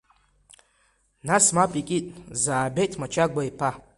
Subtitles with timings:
[1.27, 2.05] Нас мап икит
[2.43, 3.69] Заабеҭ Мачагәа-иԥа.